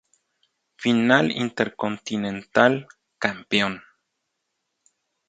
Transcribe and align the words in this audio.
Final 0.79 1.29
intercontinental 1.29 2.87
Campeón 3.19 3.83